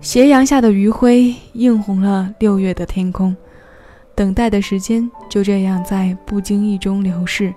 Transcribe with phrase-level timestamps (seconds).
[0.00, 3.36] 斜阳下的余晖映红了六月的天空，
[4.14, 7.52] 等待的时间就这样在不经意中流逝。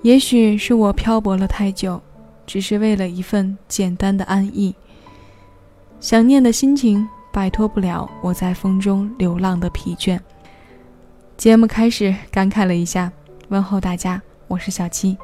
[0.00, 2.00] 也许是我漂泊了太久，
[2.46, 4.74] 只是为了一份简单的安逸。
[6.00, 10.18] 想念的心情摆脱不了我在风中流浪的疲倦。
[11.36, 13.12] 节目开始，感慨了一下，
[13.48, 15.14] 问候大家，我是小七。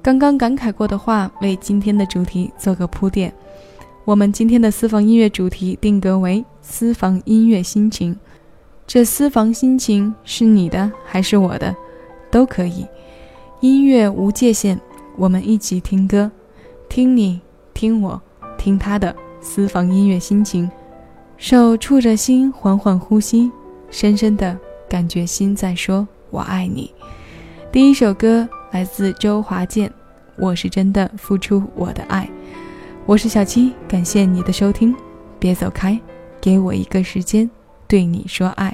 [0.00, 3.34] 刚刚感慨过的话，为今天的主题做个铺垫。
[4.06, 8.16] 我们今天的私房音乐主题定格为私房音乐心情，
[8.86, 11.76] 这私房心情是你的还是我的，
[12.30, 12.86] 都可以。
[13.60, 14.78] 音乐无界限，
[15.16, 16.30] 我们一起听歌，
[16.88, 17.40] 听你，
[17.74, 18.20] 听我，
[18.56, 20.68] 听他的私房音乐心情，
[21.36, 23.52] 手触着心，缓缓呼吸，
[23.90, 26.90] 深深的感觉心在说“我爱你”。
[27.70, 29.88] 第一首歌来自周华健，
[30.36, 32.24] 《我是真的付出我的爱》。
[33.10, 34.94] 我是小七，感谢你的收听，
[35.40, 35.98] 别走开，
[36.40, 37.50] 给我一个时间，
[37.88, 38.72] 对你说爱。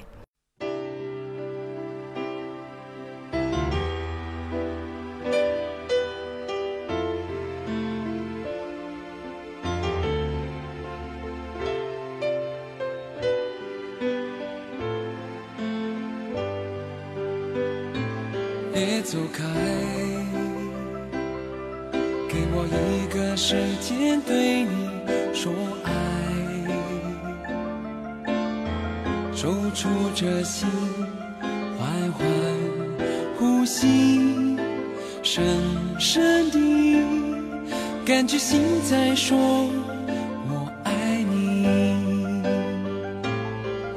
[38.07, 41.67] 感觉心在说我爱你。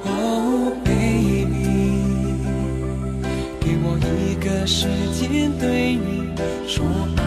[0.04, 1.54] Oh baby，
[3.60, 6.28] 给我一个时间对你
[6.68, 6.84] 说
[7.18, 7.22] 爱。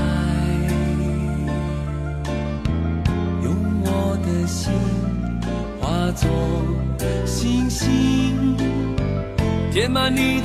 [3.44, 3.54] 用
[3.84, 4.72] 我的心
[5.80, 6.28] 化作
[7.24, 8.56] 星星，
[9.70, 10.40] 填满你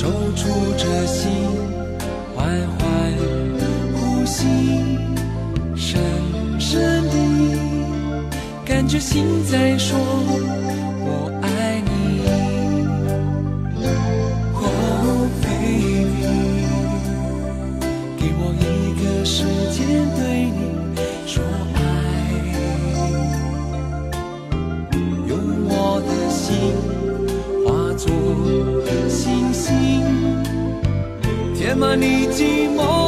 [0.00, 1.30] 守住这心，
[2.34, 3.12] 缓缓
[3.92, 4.46] 呼吸，
[5.76, 6.00] 深
[6.58, 7.12] 深的
[8.64, 9.98] 感觉，心在说。
[31.80, 32.99] 填满你寂寞。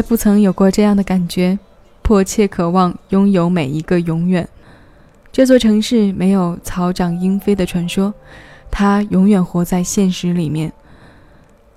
[0.00, 1.58] 来不曾有过这样的感觉，
[2.00, 4.48] 迫切渴望拥有每一个永远。
[5.30, 8.14] 这座城市没有草长莺飞的传说，
[8.70, 10.72] 它永远活在现实里面。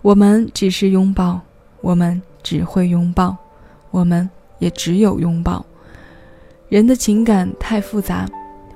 [0.02, 1.42] 我们只是拥抱，
[1.82, 3.36] 我们只会拥抱，
[3.92, 5.66] 我们也只有拥抱。
[6.70, 8.26] 人的情感太复杂，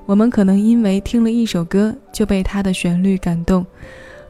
[0.06, 3.66] 我们可能因为听了一首歌就被它的旋律感动，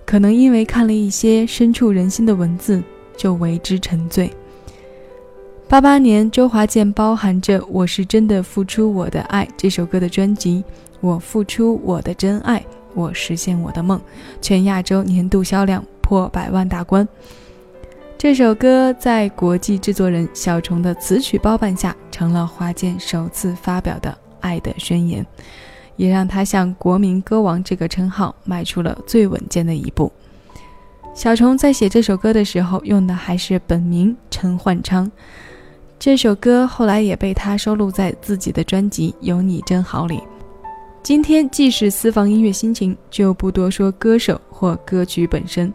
[0.06, 2.84] 可能因为看了一些深处人心的文字
[3.18, 4.32] 就为之沉醉。
[5.70, 10.64] 八八年，周华健包含着《我是真的付出我的爱》这首歌的专辑
[11.02, 14.00] 《我付出我的真爱，我实现我的梦》，
[14.42, 17.06] 全亚洲年度销量破百万大关。
[18.18, 25.26] 这首歌在国际制作人小虫的词曲包办下，成了华健首次发表的爱的宣言，
[25.98, 30.10] 也让他向“国民歌王”这个称号迈出了最稳健的一步。
[31.14, 35.12] 小虫在写这首歌的时候，用的还是本名陈焕昌。
[36.00, 40.22] 这首歌后来也被他收录在自己的专辑《有你真好》里。
[41.02, 45.74] 今天既是私房音乐心情，就不多说歌手或歌曲本身。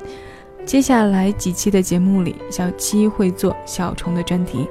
[0.65, 4.69] 接下来几期的节目里，小七会做小虫的专题。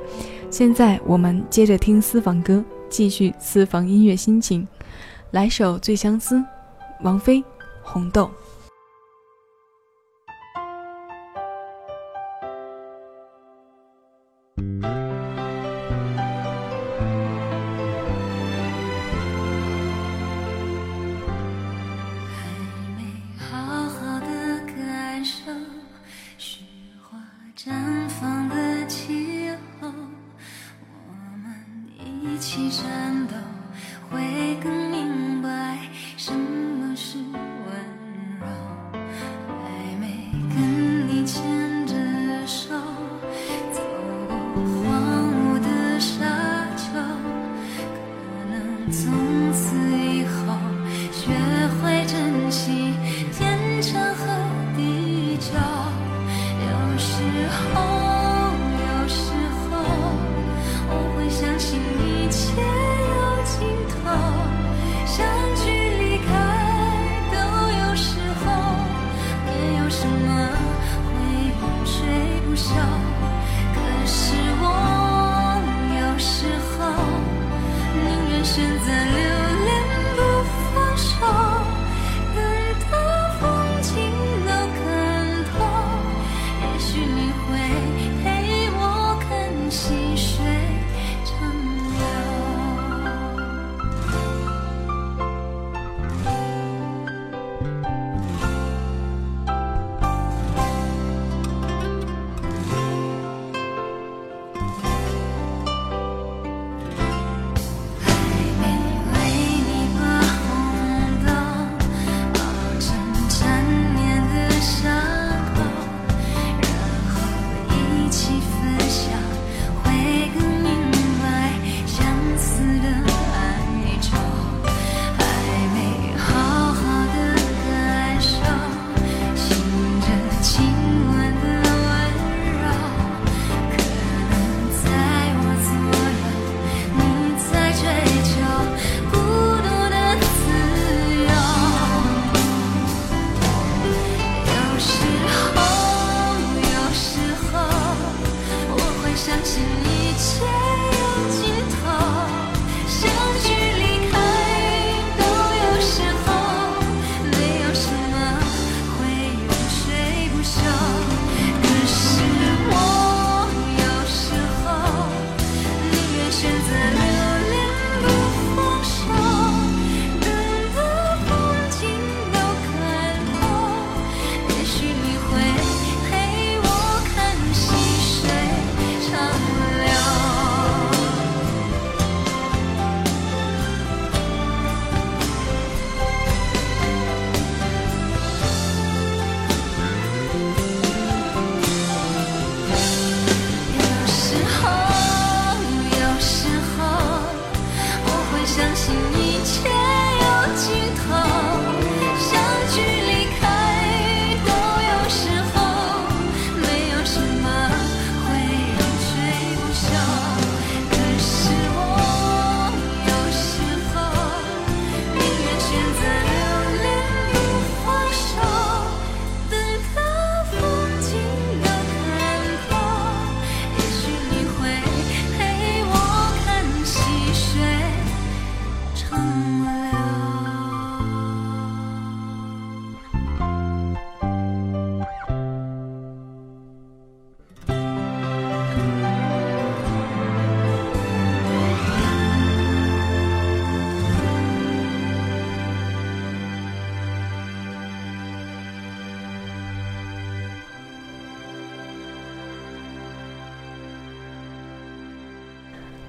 [0.50, 4.66] 现在我们接着听私房歌，继续私房音乐心情。
[5.32, 6.38] 来首《最相思》，
[7.02, 7.40] 王菲，
[7.84, 8.26] 《红豆》。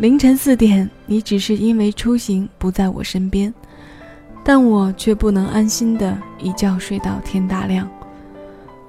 [0.02, 3.54] 凌晨四点，你只是因为出行不在我身边，
[4.42, 7.88] 但我却不能安心的一觉睡到天大亮。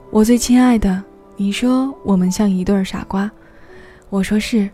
[0.10, 1.04] 我最亲爱的，
[1.38, 3.30] 你说我们像一对傻瓜，
[4.10, 4.68] 我说是，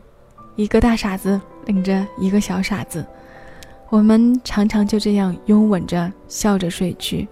[0.55, 3.05] 一个大傻子领着一个小傻子，
[3.89, 7.27] 我们常常就这样拥吻着，笑着睡去，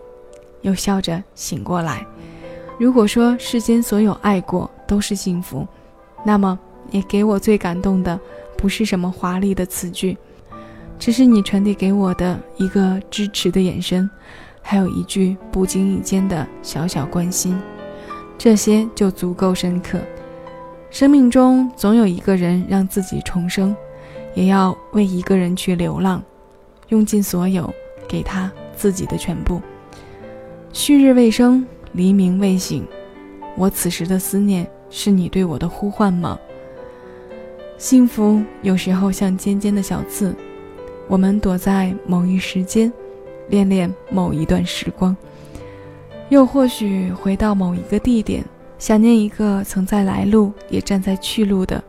[0.64, 2.06] 又笑着醒过来。
[2.78, 5.66] 如果说世间所有爱过都是幸福，
[6.26, 6.60] 那么
[6.92, 8.20] 也给我最感动的。
[8.58, 10.18] 不是什么华丽的词句，
[10.98, 14.10] 只是你传递给我的一个支持的眼神，
[14.62, 17.58] 还有一句不经意间的小小关心，
[18.38, 20.00] 这些就足够深刻。
[20.90, 23.76] 生命中总有一个人让自己重生，
[24.34, 26.24] 也要为一个人去流浪，
[26.90, 27.72] 用尽所有，
[28.08, 29.62] 给他自己的全部。
[30.74, 32.86] 旭日未升，黎明未醒，
[33.56, 36.40] 我此时的思念，是你对我的呼唤吗？
[37.78, 40.36] 幸福有时候像尖尖的小刺，
[41.08, 42.92] 我们躲在某一时间，
[43.50, 45.16] 恋恋某一段时光，
[46.30, 48.44] 又或许回到某一个地点，
[48.80, 51.82] 想念一个曾在来路也站在去路的，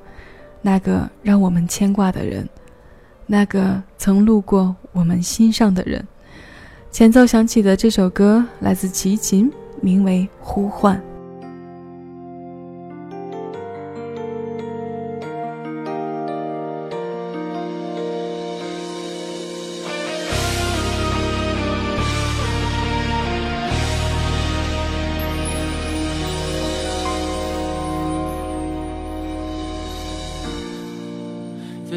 [0.61, 2.47] 那个让我们牵挂的人，
[3.27, 6.07] 那个曾路过我们心上的人。
[6.91, 10.97] 前奏响起的这首歌来自齐秦，名为《呼唤》。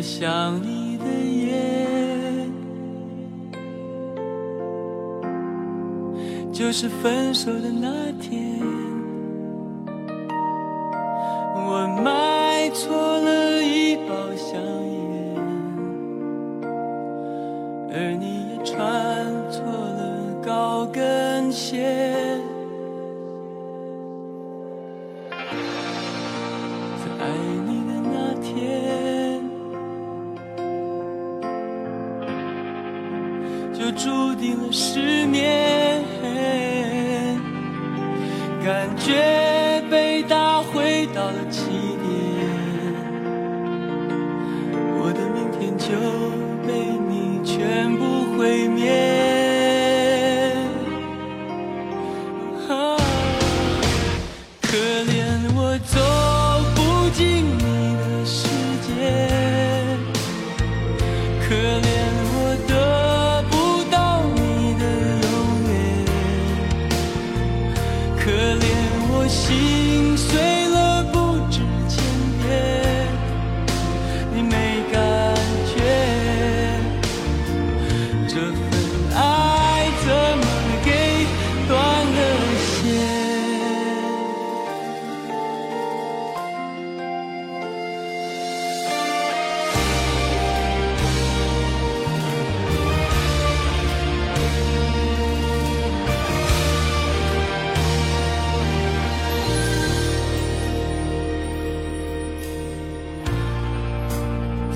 [0.02, 1.86] 想你的夜，
[6.52, 8.60] 就是分手的那天，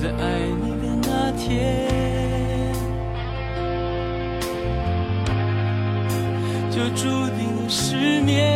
[0.05, 1.89] 在爱你的那天，
[6.69, 8.54] 就注定了失眠。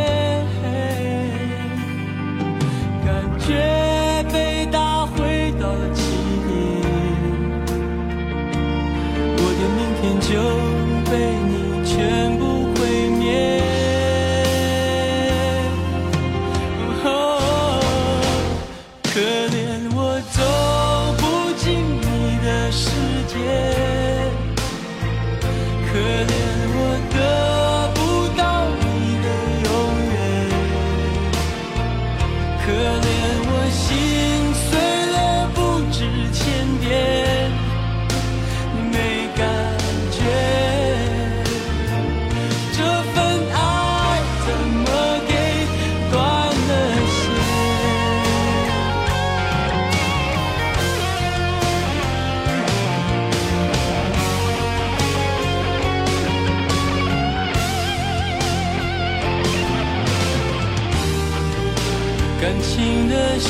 [63.39, 63.47] 世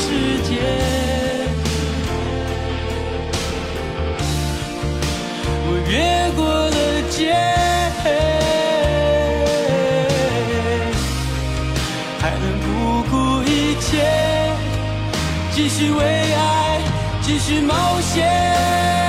[0.48, 0.62] 界，
[5.66, 5.98] 我越
[6.36, 7.34] 过了界，
[12.20, 12.68] 还能不
[13.10, 13.88] 顾一切
[15.56, 16.00] 继续为
[16.34, 16.82] 爱
[17.24, 19.09] 继续冒险。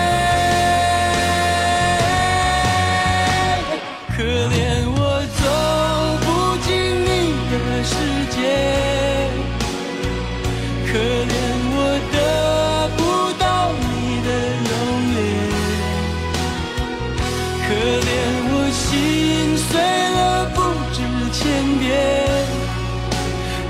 [21.60, 21.90] 身边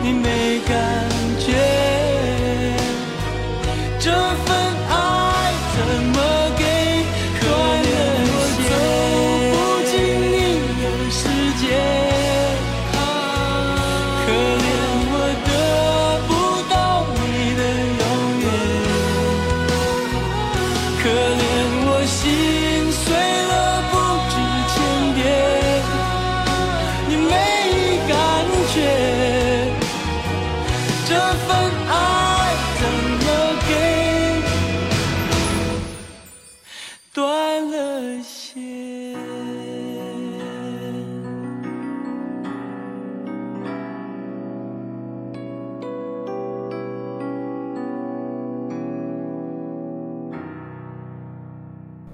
[0.00, 1.09] 你没感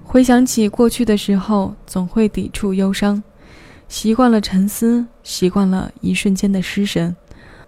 [0.09, 3.21] 回想起过去的时候，总会抵触忧伤，
[3.89, 7.13] 习惯了沉思，习惯了一瞬间的失神，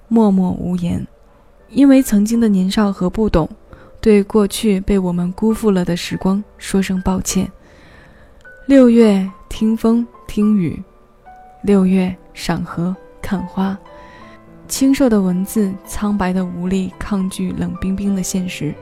[0.08, 1.06] 默默无言。
[1.68, 3.48] 因为曾经的年少和不懂，
[4.00, 7.52] 对过去被我们辜负了的时光说声抱歉。
[8.66, 10.82] 六月听风听雨，
[11.62, 13.78] 六月赏荷看花，
[14.70, 18.74] 清瘦的文字，苍白的无力抗拒冷冰冰的现实，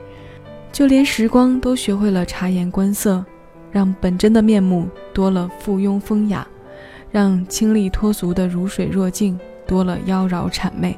[0.70, 3.24] 就连时光都学会了察言观色。
[3.70, 6.46] 让本真的面目多了附庸风雅，
[7.10, 10.96] 让清丽脱俗的如水若镜多了妖娆谄媚。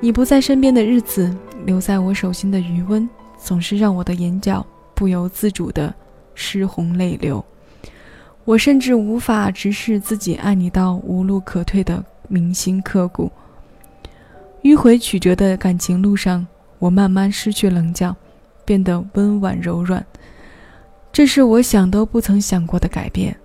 [0.00, 1.34] 你不在身边的日子，
[1.66, 5.94] 留在我手心的余温，总是让我的眼角不由自主的
[6.34, 7.44] 湿红泪流。
[8.44, 13.30] 我甚至无法直视自己爱你到无路可退的铭心刻骨。
[14.62, 16.46] 迂回曲折的感情路上，
[16.78, 18.16] 我慢慢失去棱角，
[18.64, 20.04] 变得温婉柔软。
[21.20, 23.36] 这是我想都不曾想过的改变，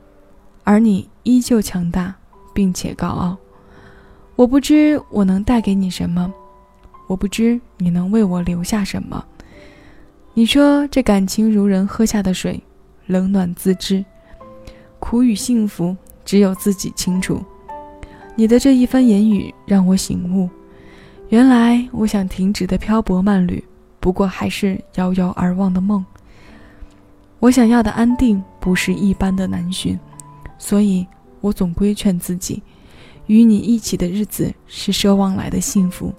[0.63, 2.15] 而你依旧强大，
[2.53, 3.37] 并且高傲。
[4.37, 6.33] 我不知我能带给你什么，
[7.05, 9.21] 我不知你能为我留下什么。
[10.33, 12.63] 你说这感情如人喝下的水，
[13.07, 14.05] 冷暖自知，
[14.99, 17.43] 苦与幸福只有自己清楚。
[18.35, 20.49] 你的这一番言语让我醒悟，
[21.27, 23.61] 原来我想停止的漂泊慢旅，
[23.99, 26.05] 不过还是遥遥而望的梦。
[27.45, 29.99] 我想要的安定不是一般的难寻，
[30.57, 31.05] 所以
[31.41, 32.63] 我总规劝自己，
[33.27, 36.11] 与你一起的日子是奢望来的幸福，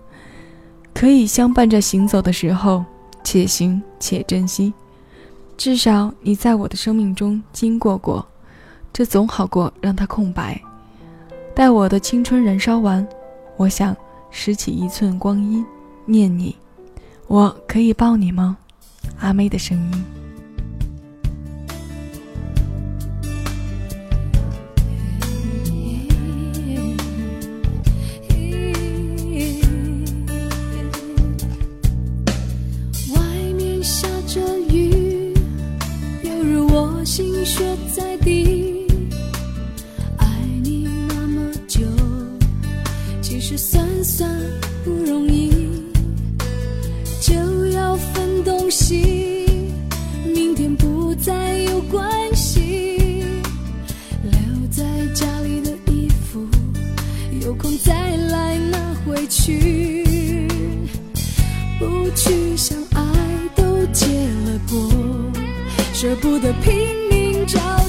[0.95, 2.85] 可以相伴着行走的时候，
[3.25, 4.73] 且行且珍惜。
[5.57, 8.25] 至少你在我的生命中经过过，
[8.93, 10.62] 这总好过让它空白。
[11.57, 13.05] 待我的青春燃烧完，
[13.57, 13.97] 我想
[14.31, 15.67] 拾起一寸光阴，
[16.05, 16.55] 念你。
[17.27, 18.57] 我可以抱你吗？
[19.19, 20.26] 阿妹的声音。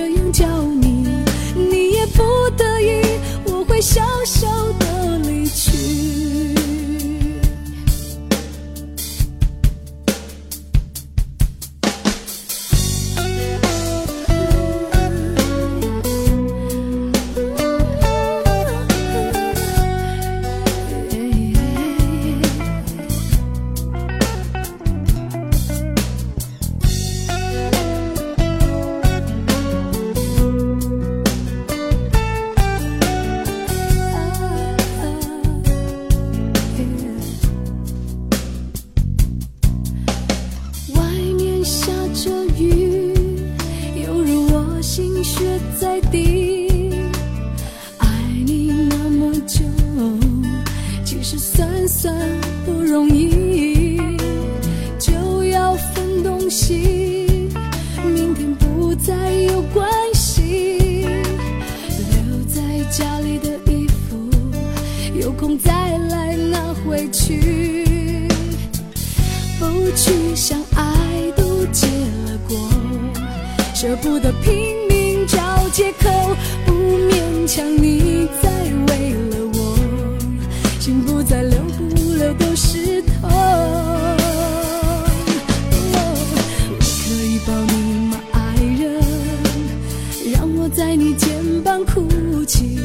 [0.00, 0.31] 后一
[82.34, 83.30] 都是痛。
[86.68, 87.72] 我可以抱你
[88.08, 88.38] 吗，爱
[88.78, 89.02] 人？
[90.32, 91.28] 让我在你肩
[91.62, 92.06] 膀哭
[92.46, 92.78] 泣。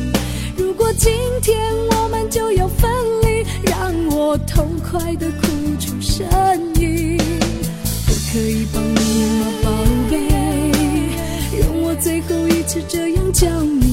[0.57, 1.57] 如果今天
[1.91, 2.89] 我们就要分
[3.23, 5.47] 离，让我痛快的哭
[5.79, 6.25] 出声
[6.79, 7.17] 音。
[8.07, 8.99] 我可以抱你
[9.39, 9.69] 吗，宝
[10.09, 10.15] 贝？
[11.59, 13.86] 用我最后一次这样叫，你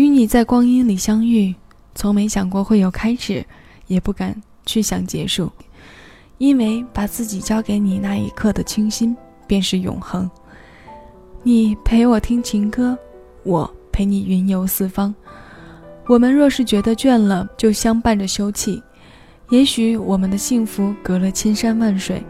[0.00, 1.54] 与你在光阴里相遇，
[1.94, 3.44] 从没想过会有开始，
[3.86, 4.34] 也不敢
[4.64, 5.52] 去想结束，
[6.38, 9.14] 因为把自己交给你那一刻的清新，
[9.46, 10.30] 便是永恒。
[11.42, 12.96] 你陪我听情歌，
[13.42, 15.14] 我陪你云游四方。
[16.06, 18.82] 我们若是觉得倦了，就相伴着休憩。
[19.50, 22.24] 也许我们的幸福隔了千山万水，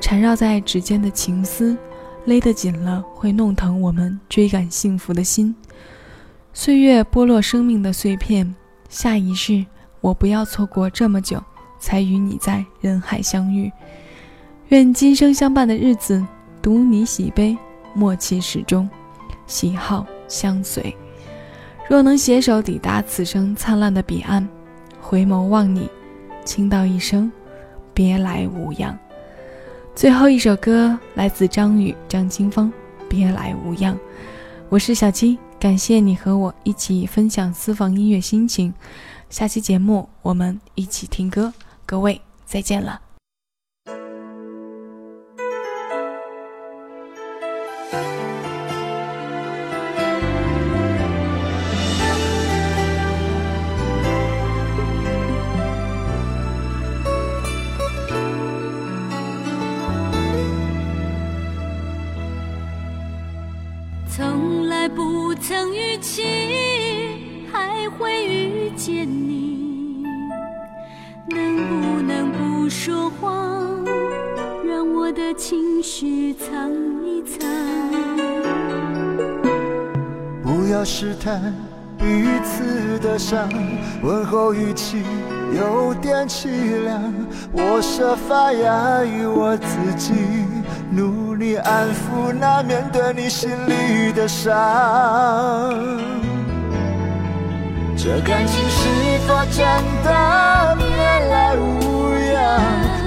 [0.00, 1.76] 缠绕在指尖的情丝，
[2.24, 5.52] 勒得紧了，会弄疼我们追赶幸福的心。
[6.52, 8.54] 岁月剥落生命的碎片，
[8.88, 9.64] 下一世
[10.00, 11.42] 我不要错过这么久，
[11.78, 13.70] 才与你在人海相遇。
[14.68, 16.24] 愿今生相伴的日子，
[16.60, 17.56] 独你喜悲，
[17.94, 18.88] 默契始终，
[19.46, 20.94] 喜好相随。
[21.88, 24.46] 若能携手抵达此生灿烂的彼岸，
[25.00, 25.88] 回眸望你，
[26.44, 27.30] 倾道一声
[27.94, 28.98] 别来无恙。
[29.94, 32.68] 最后一首歌来自张宇、张清芳，
[33.08, 33.94] 《别来无恙》。
[34.68, 35.38] 我是小七。
[35.60, 38.72] 感谢你和我一起分享私房音乐心情，
[39.28, 41.52] 下期节目我们一起听歌，
[41.84, 43.09] 各位再见了。
[80.80, 81.54] 不要试探
[81.98, 82.06] 彼
[82.42, 83.46] 此的伤，
[84.02, 85.02] 问候语气
[85.54, 86.48] 有点凄
[86.84, 87.02] 凉。
[87.52, 90.14] 我设法压抑我自己，
[90.90, 94.50] 努力安抚那面对你心里的伤。
[97.94, 99.66] 这感情是否真
[100.02, 100.86] 的别
[101.28, 102.58] 来无恙？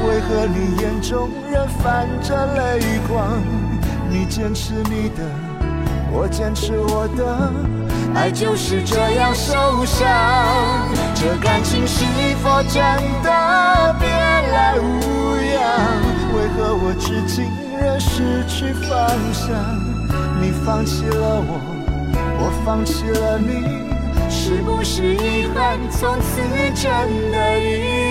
[0.08, 3.42] 为何你眼中仍泛着泪光？
[4.12, 5.53] 你坚持你的。
[6.16, 7.52] 我坚持我的，
[8.14, 10.08] 爱就是这样受伤。
[11.16, 12.06] 这感情是
[12.44, 12.82] 否真
[13.24, 15.60] 的别来无恙？
[16.36, 17.50] 为何我至今
[17.82, 19.50] 仍失去方向？
[20.40, 21.60] 你放弃了我，
[22.38, 23.64] 我放弃了你，
[24.30, 26.42] 是不是遗憾从此
[26.76, 26.92] 真
[27.32, 28.03] 的遗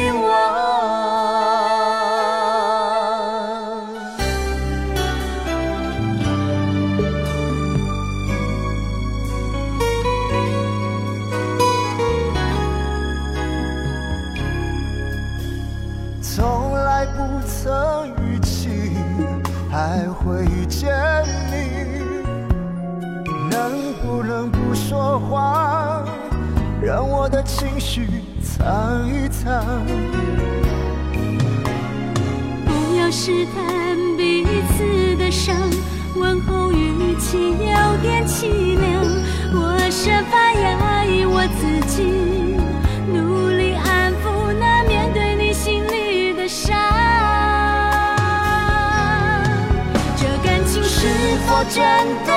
[51.75, 51.83] 真
[52.27, 52.31] 的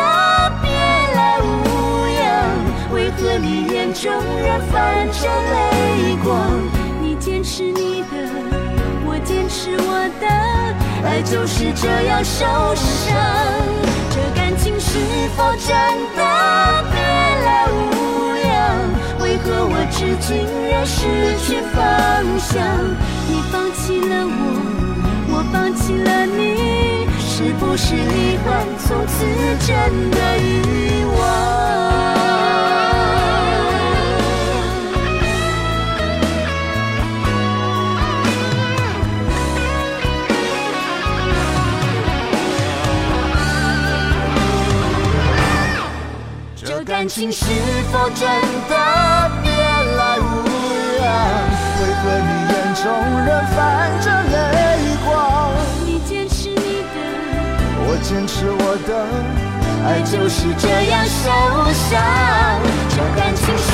[0.61, 1.43] 别来无
[2.07, 2.23] 恙？
[2.93, 6.39] 为何你眼中仍泛着泪光？
[7.01, 8.15] 你坚持你的。
[9.05, 10.25] 我坚持我的，
[11.05, 12.45] 爱就是这样受
[12.75, 13.13] 伤。
[14.09, 14.99] 这感情是
[15.35, 15.75] 否真
[16.15, 16.95] 的别
[17.43, 18.55] 来无恙？
[19.19, 21.83] 为何我至今仍失去方
[22.39, 22.63] 向？
[23.27, 24.31] 你放弃了我，
[25.27, 26.94] 我放弃了你，
[27.37, 29.25] 是不是遗憾从此
[29.67, 31.19] 真的遗忘？
[46.55, 47.43] 这感情是
[47.91, 48.25] 否真
[48.69, 48.73] 的
[49.43, 50.23] 别来无
[51.01, 51.03] 恙？
[51.81, 52.83] 为何你眼中
[53.25, 53.59] 仍泛
[53.99, 54.34] 着泪
[58.07, 58.89] 坚持我的，
[59.83, 61.25] 爱就是这样受
[61.73, 61.91] 伤。
[62.87, 63.65] 这感情是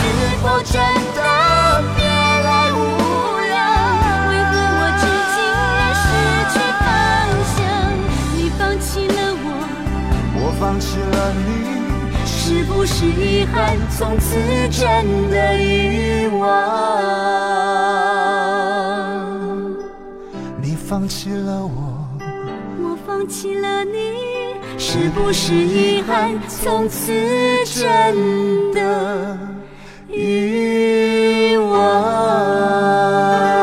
[0.41, 0.80] 否真
[1.13, 1.20] 的
[1.98, 2.80] 别来无
[3.52, 3.54] 恙？
[4.30, 5.04] 为何我至
[5.36, 5.36] 今
[5.76, 6.02] 仍失
[6.54, 6.82] 去方
[7.52, 7.60] 向？
[8.38, 9.46] 你放弃了我，
[10.38, 11.52] 我放弃了你。
[12.26, 14.39] 是不是遗憾从此
[14.70, 14.80] 真
[15.30, 16.41] 的遗忘？
[20.62, 21.91] 你放弃了我，
[23.22, 24.00] 放弃了你，
[24.80, 27.14] 是不是遗憾从此
[27.66, 29.38] 真的
[30.10, 33.61] 遗忘？